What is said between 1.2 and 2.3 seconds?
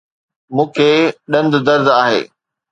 ڏند درد آهي